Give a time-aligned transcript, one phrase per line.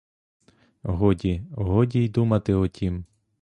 [0.83, 3.05] Годі, годі й думати о тім!